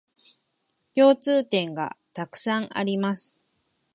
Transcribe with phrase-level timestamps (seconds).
[0.95, 3.39] 共通点がたくさんあります